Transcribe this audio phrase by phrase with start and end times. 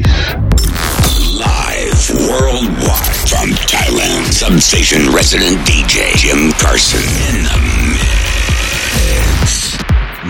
[0.00, 0.34] Bass.
[1.38, 4.32] Live worldwide from Thailand.
[4.32, 7.58] Substation resident DJ Jim Carson in the
[9.10, 9.76] mix.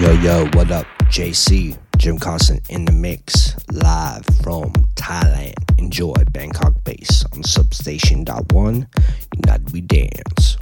[0.01, 0.87] Yo, yo, what up?
[1.11, 5.55] JC, Jim Carson in the mix, live from Thailand.
[5.79, 8.87] Enjoy Bangkok Bass on Substation.1.
[9.37, 10.57] United We Dance.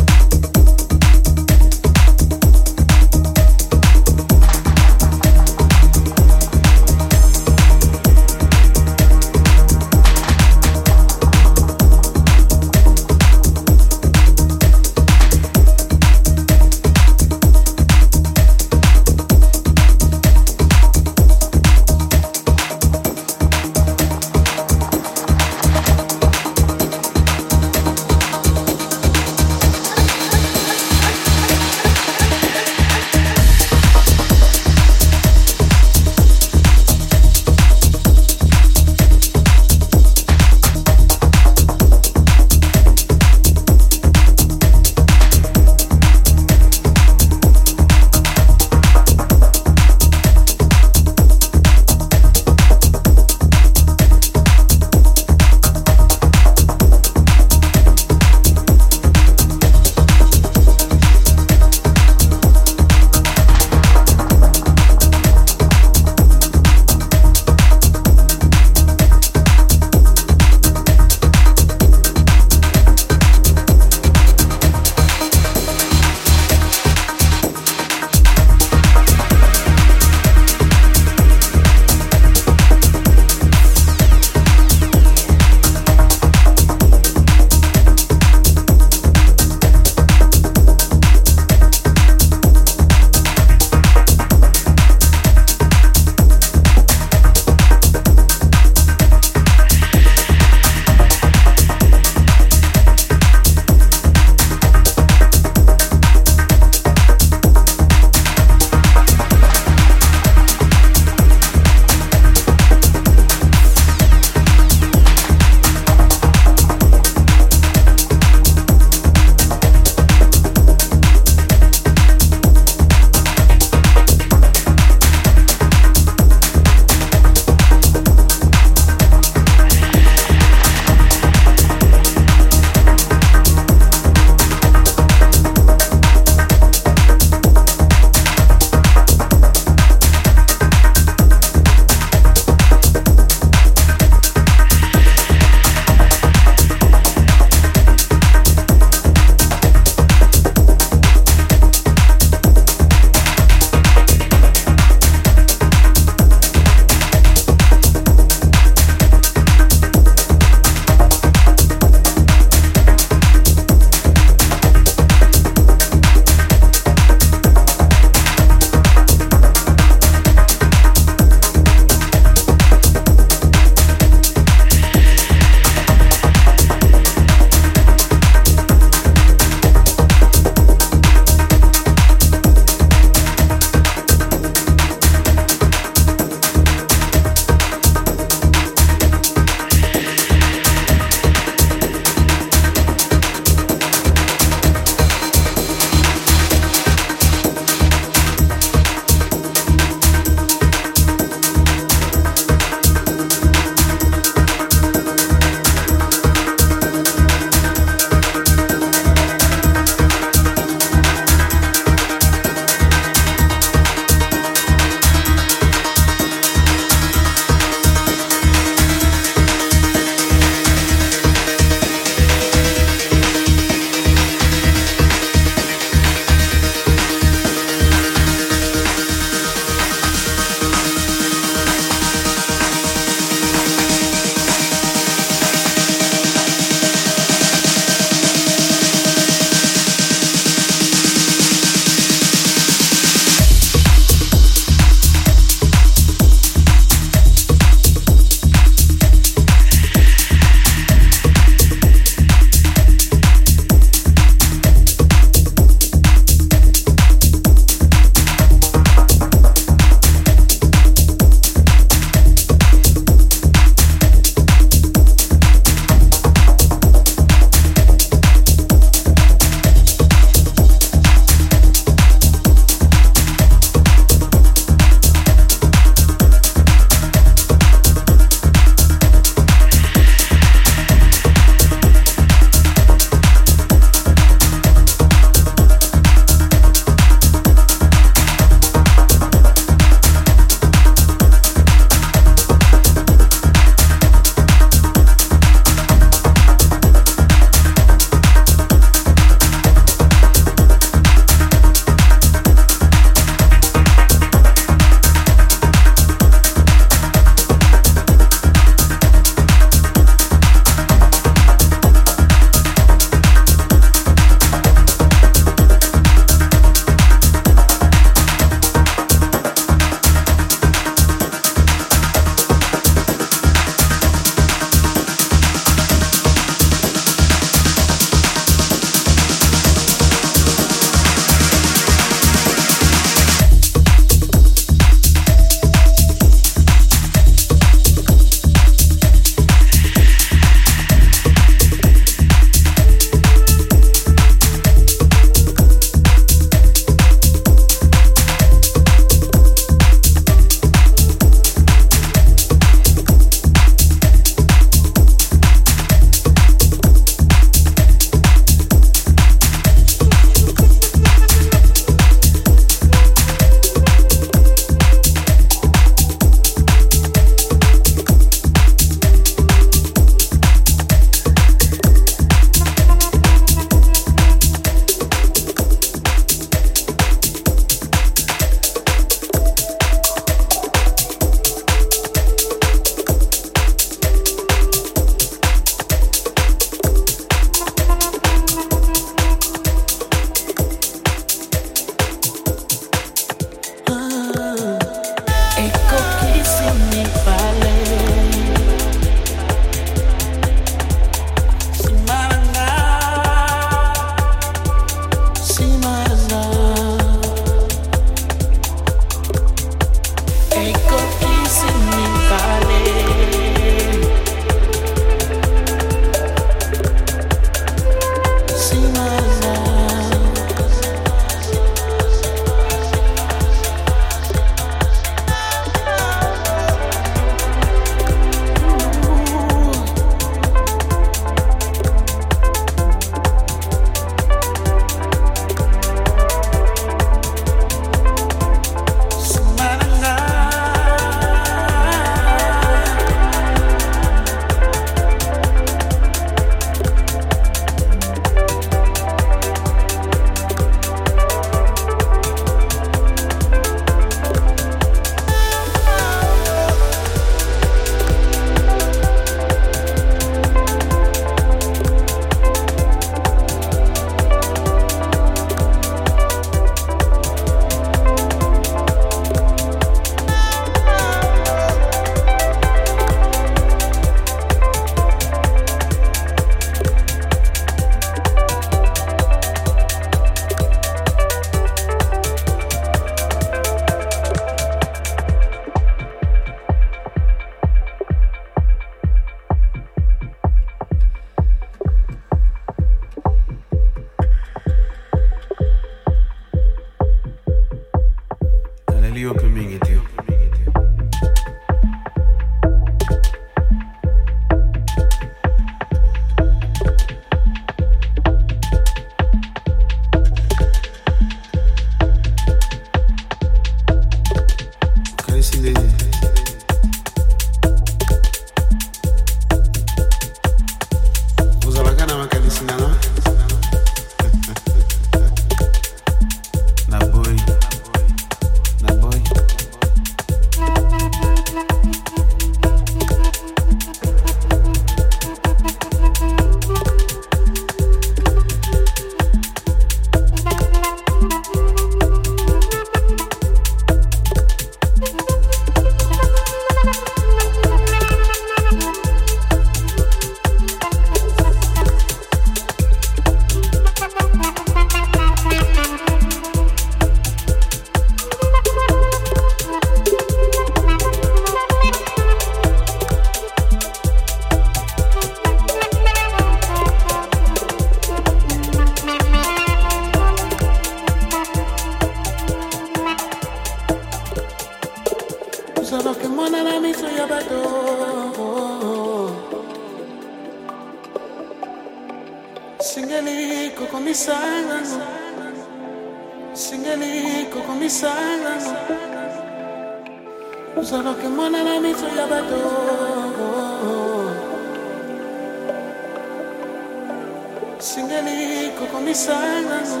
[597.78, 600.00] Singeliko komisangano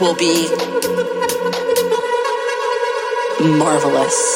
[0.00, 0.48] will be
[3.58, 4.27] marvelous.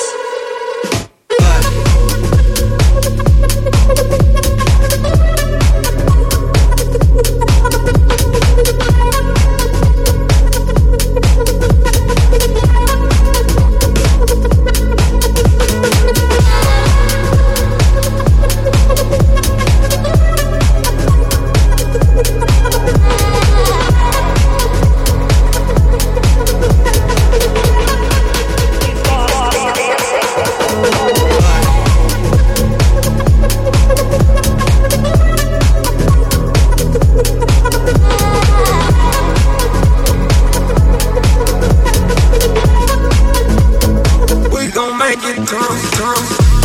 [45.02, 46.61] make it through, through.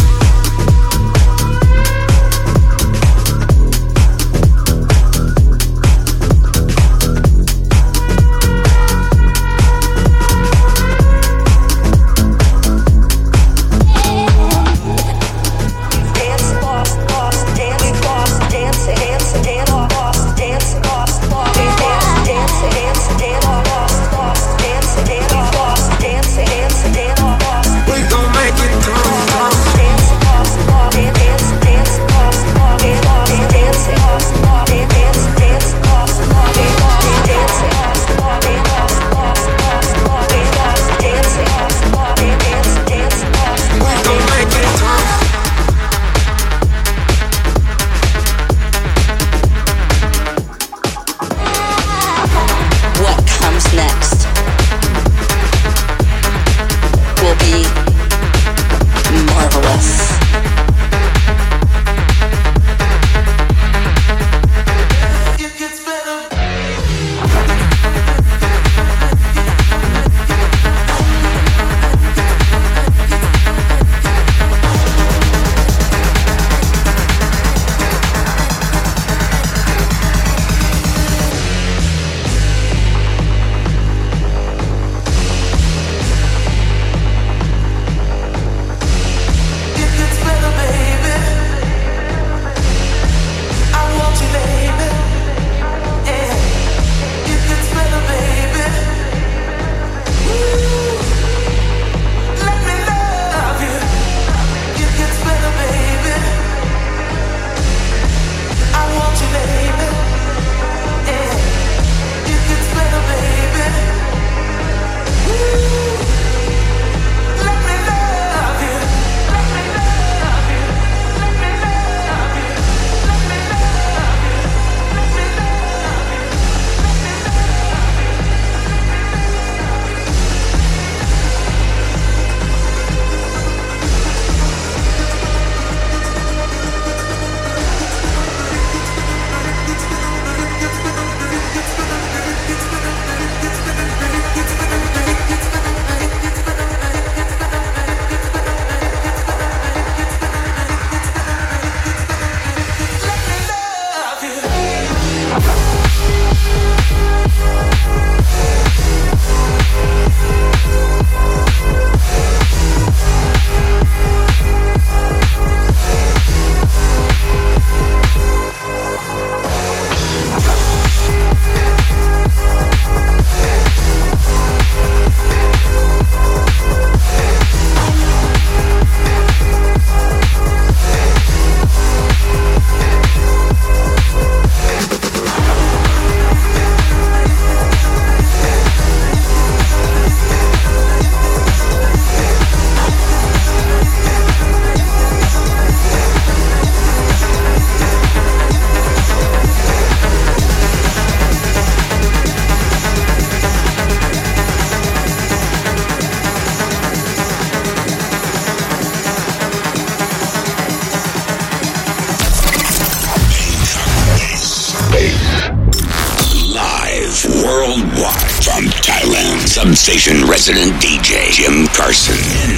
[219.88, 222.57] station resident DJ Jim Carson.